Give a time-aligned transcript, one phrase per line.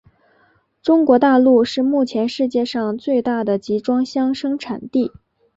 [0.81, 5.11] 中国大陆是目前世界上最大的集装箱生产地。